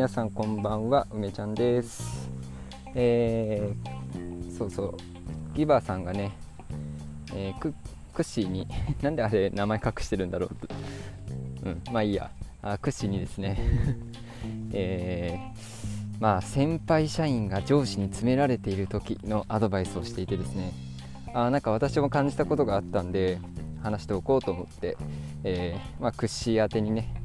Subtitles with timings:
[0.00, 2.30] 皆さんこんばんは梅ちゃんです。
[2.94, 4.96] えー、そうそう。
[5.54, 6.32] ギバーさんがね、
[7.34, 7.74] えー、ク
[8.14, 8.66] ッシーに
[9.02, 11.68] なんであれ名前隠してるんだろう。
[11.68, 12.30] うんまあいいや。
[12.62, 13.58] あクッシーにですね。
[14.72, 20.72] えー、まあ先輩社員が上司に詰められている時のアドバイスをしていてですね。
[21.34, 23.38] あなんか私も感じたことがあったんで
[23.82, 24.96] 話しておこうと思って、
[25.44, 27.19] えー、まあ、クッシー宛てにね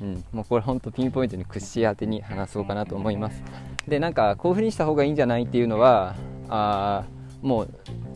[0.00, 3.42] うん、もうこれほんとピンポイントに屈指当てに話そうかなと思います。
[3.86, 6.14] でなんかこういう風にした方がいいんじゃないっていうのは
[6.48, 7.04] あ
[7.42, 7.68] もう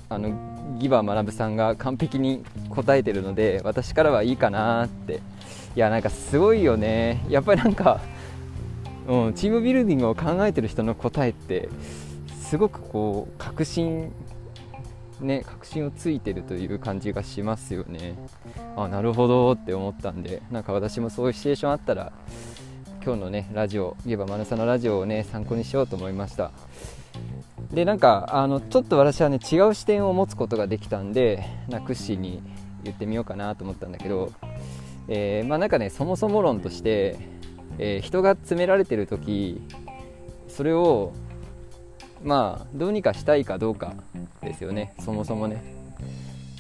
[0.08, 5.20] あのギバー学さんが完璧に答えてるので私からはいいかなって。
[5.76, 7.22] いやなんかすごいよね。
[7.28, 8.00] やっぱりなんか、
[9.06, 11.68] うん、チームビルディングを考えてる人の答えって
[12.40, 14.10] すごくこう確信
[15.20, 18.16] ね確信をついてるという感じがしますよね。
[18.76, 22.12] あなるほどって思ったんでなんか私もそういうシチュエーションあったら
[23.04, 26.50] 今日のねラジオ言えばマヌさんのラジオをね参考にしようと思いました。
[27.72, 32.42] でなんかあのちょっと私はね違う視点を持つことができたんでなクッシーに
[32.84, 34.32] 言ってみようかなと思ったんだけど、
[35.08, 37.16] えー、まあなんかねそもそも論として、
[37.78, 39.60] えー、人が詰められてる時
[40.48, 41.12] それを
[42.22, 43.94] まあどうにかしたいかどうか
[44.42, 44.94] ですよね。
[45.00, 45.62] そもそもね。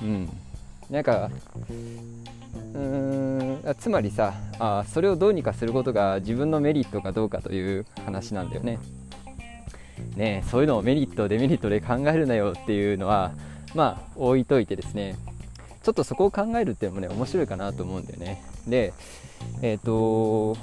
[0.02, 0.28] うん。
[0.90, 1.30] なんか
[2.74, 8.78] うーんつまりさあそれをどうにかすることが自分のメリットかどうかという話なんだよね。
[10.16, 13.32] ねそういうのをメリットデメリットで考えるなよっていうのは
[13.74, 15.16] まあ置いといてですね。
[15.86, 18.42] ちょっとそこを考えるっていうのもね面白いかなと思うんだよね。
[18.66, 18.92] で
[19.62, 20.58] えっ、ー、と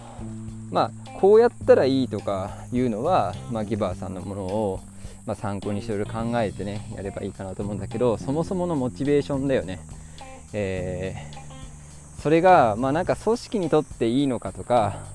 [0.69, 4.81] まあこうやったらいいとかいうのは、まあ、ギバーさんのものを
[5.25, 9.79] まあ、参考にしていろいろ考えてねやればいいかなと思うんだけどそもそものモチベーションだよね、
[10.51, 15.05] えー、それがまあなんか組織にとっていいのかとか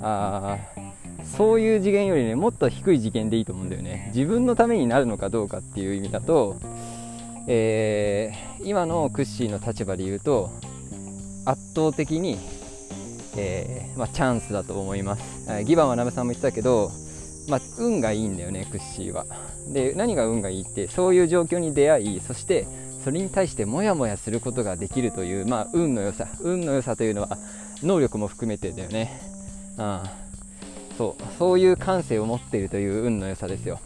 [0.00, 0.58] あ
[1.24, 4.12] そういう次元よりねもっと低い次元でいいと思うんだよね。
[4.14, 6.54] 自分のためになるのかどうかっていう意味だと、
[7.46, 10.50] えー、今のクッシーの立場で言うと
[11.44, 12.38] 圧倒的に、
[13.36, 15.64] えーまあ、チャンスだと思います。
[15.64, 16.90] ギバンはなべさんも言ってたけど
[17.48, 19.24] まあ、運がいいんだよねクッシーは。
[19.68, 22.66] で何が運がいいってそういう状況に出会いそして
[23.04, 27.38] それに対してモヤモヤすることができるという、まあ、運の良さ運の良さというのは
[27.82, 29.20] 能力も含めてだよね。
[29.78, 30.26] ああ
[30.96, 33.80] そうそういう感性を持っているという運の良さですよ。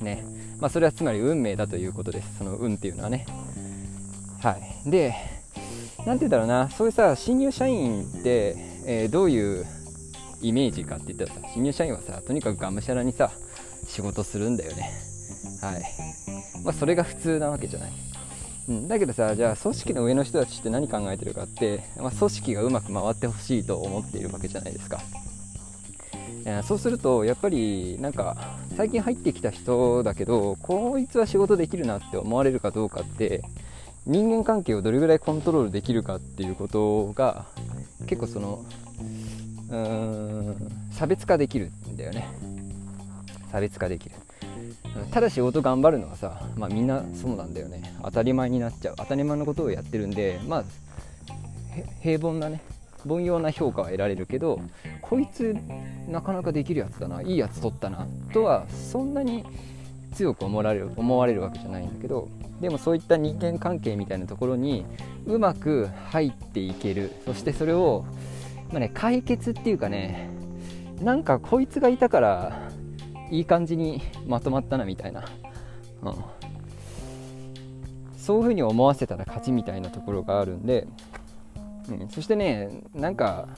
[0.00, 0.24] ね。
[0.60, 2.38] まあ、それはつまり運命だということです。
[2.38, 3.26] その運っていうのはね。
[4.40, 4.90] はい。
[4.90, 5.14] で
[5.98, 6.68] 何て言うんだろうな。
[6.70, 9.66] そういうさ新入社員って、えー、どういう
[10.40, 13.30] イメージかって言ったらさ新入社員はさとにかくがむしゃらにさ
[13.86, 14.90] 仕事するんだよね。
[15.62, 15.82] はい。
[16.64, 17.92] まあそれが普通なわけじゃない。
[18.68, 25.00] うん、だけどさじゃあ組織の上の人たちって何考えてるかって、まあ、組織がうまく回ってほしいと思っているわけじゃないですか。
[26.64, 28.36] そうするとやっぱりなんか
[28.76, 33.42] 最近入ってきた人だけどこいつは仕事できるなって思われるかどうかって
[34.06, 37.46] 人間関係をどれぐらいコントロールできるかっていうことが
[38.06, 38.64] 結構その
[39.70, 40.56] うーん
[40.92, 42.26] 差別化できるんだよね。
[43.52, 44.14] 差別化できる。
[45.10, 47.94] ただ仕事頑張るのはさ、まあ、みんなそうなんだよね。
[48.02, 48.94] 当たり前になっちゃう。
[48.96, 50.64] 当たり前のことをやってるんでまあ
[52.00, 52.62] 平凡なね
[53.06, 54.60] 凡庸な評価は得られるけど
[55.00, 55.56] こいつ
[56.08, 59.44] なかなかできるやつだないいやつ取ったなとはそんなに
[60.12, 62.28] 強く思われる思われるわけじゃないんだけど
[62.60, 64.84] でもそういった人間関係みたいなところに
[65.26, 67.12] うまく入っていける。
[67.24, 68.04] そしてそれを
[68.70, 70.28] まあね、解決っていうかね
[71.00, 72.70] なんかこいつがいたから
[73.30, 75.24] いい感じにまとまったなみたいな、
[76.02, 76.14] うん、
[78.18, 80.86] そういう風に思わせたら勝ちみたいなところがあるんで、
[82.10, 83.48] そしてねなんか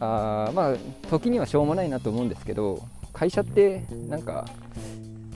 [0.00, 0.74] あまあ
[1.10, 2.82] 時にはしょうもないなと思うんですけど
[3.12, 4.46] 会社ってなんか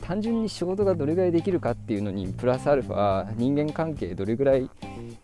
[0.03, 4.69] 単純に仕事がどれぐらいできるかっていうのにプラスアルファ人間関係どれぐらい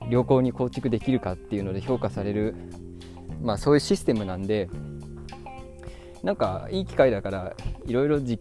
[0.09, 2.55] 良好に構築できるかっていうので評価される
[3.43, 4.69] まあ、そういうシステムなんで
[6.23, 7.55] なんかいい機会だから
[7.87, 8.41] いろいろ実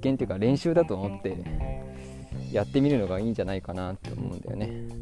[0.00, 1.36] 験っていうか練習だと思って
[2.52, 4.99] やってみるのがいいんじゃないかなって思うんだよね。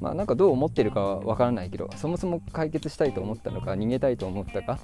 [0.00, 4.78] まあなんかどう思ってるかは分からないけどそもそも解決したいと思ったのか逃げたいと思ったか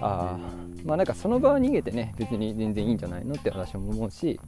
[0.00, 0.38] あ
[0.84, 4.38] まあなんかその場は逃げてね別に全然いいんじゃないのって私も思うし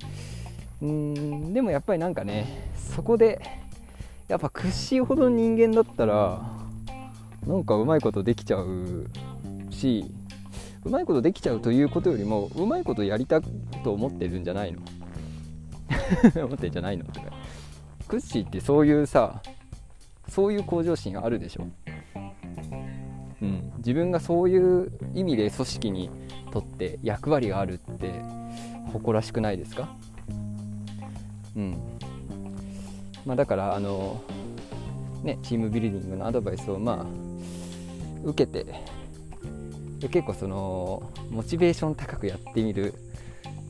[0.81, 3.41] うんでもやっぱりなんかねそこで
[4.29, 6.41] やっぱ屈指ほど人間だったら
[7.47, 9.09] なんかうまいことできちゃう
[9.71, 10.05] し
[10.85, 13.49] うまいことできちゃうということよりもうまいことやりたく
[13.83, 14.79] と思ってるんじゃないの？
[16.47, 17.05] 思ってんじゃないの？
[17.07, 17.27] とか
[18.07, 19.43] クッシーってそういうさ
[20.29, 21.67] そういう向上心あるでしょ。
[23.43, 26.11] うん、自分がそういう意味で組織に
[26.53, 28.11] とって役割があるって
[28.93, 29.95] 誇らしくないですか？
[31.55, 31.77] うん。
[33.27, 34.23] まあ、だからあの、
[35.23, 37.07] ね、チームビルディングのアドバイスをまあ
[38.25, 38.65] 受けて
[40.01, 42.95] 結構そのモチベーション高くやってみる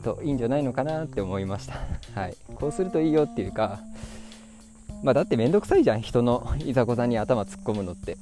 [0.03, 1.75] といいんじゃないのかなって思いました、
[2.19, 3.79] はい、こうするといいよっていうか
[5.03, 6.01] まあだって面倒くさいじゃん。
[6.01, 8.17] 人のいざこざに頭突っ込むのって。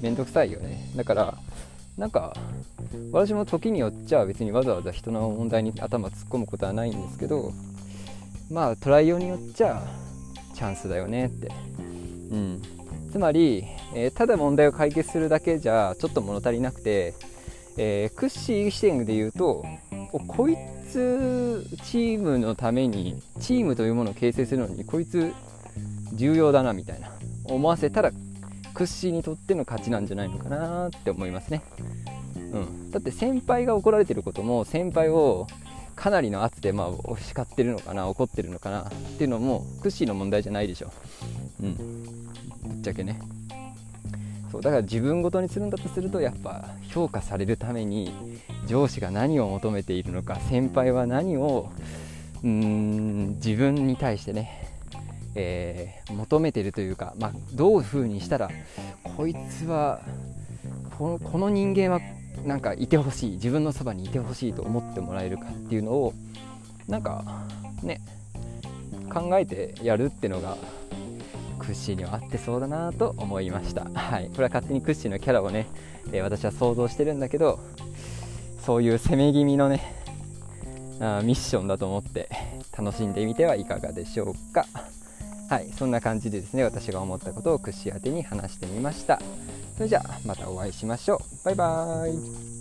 [0.00, 0.90] 面倒くさいよね。
[0.96, 1.38] だから
[1.96, 2.34] なんか
[3.12, 7.52] 私も時によっちゃ別にわざわざ人の問題に頭突っ込むことはないんですけど
[8.50, 9.82] まあトライ用によっちゃ
[10.54, 11.50] チャンスだよねって、
[12.30, 12.62] うん、
[13.12, 13.64] つまり、
[13.94, 17.14] えー、ただ問題を解決するだけじゃちょっと物足りなくて、
[17.76, 19.64] えー、クッシー視点で言うと
[20.26, 20.56] こい
[20.90, 25.32] つチームのためにチームというものを形成するのにこいつ
[26.12, 27.10] 重要だなみたいな
[27.44, 28.12] 思わせたら
[28.74, 31.62] クッシーにとっての勝ちなんじゃないのかなって思いますね、
[32.36, 35.46] うん、だって先輩が怒られてることも先輩を
[35.94, 40.92] かなりの圧でまあ叱ってるのかな怒ってるのかなっていうのもクッシーの問題じゃないでしょ。
[41.62, 41.74] うん。
[41.74, 43.20] ぶっちゃけね。
[44.50, 48.12] そうだから自分ごとにするんだとするとやっぱ評価されるために
[48.66, 51.70] 上司が何を求めているのか先輩は何を
[52.42, 54.63] うーん自分に対してね、
[55.34, 58.50] えー、求めてるというか、まあ、どういうふうにしたら
[59.16, 60.00] こいつは
[60.98, 62.00] このこの人間は
[62.44, 66.14] なんかいてほしい自分のそばにいてほしいと思ってもらえるかっていうのを
[66.88, 67.24] なんか
[67.82, 68.00] ね
[69.12, 70.56] 考えてやるってのが
[71.58, 75.66] クッシーには合ってそうだなと思いました、はい、これは勝手にクッシーのキャラをね、
[76.12, 77.58] えー、私は想像してるんだけど
[78.64, 79.94] そういう攻め気味のね
[81.00, 82.28] あミッションだと思って
[82.76, 84.66] 楽しんでみてはいかがでしょうか。
[85.54, 89.20] はいそんな感じでですね私が思ったことをクッシー宛てに話してみました。
[89.76, 91.44] それじゃあまたお会いしましょう。
[91.44, 92.53] バイバーイ。